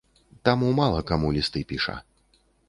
[0.47, 1.95] Таму мала каму лісты піша.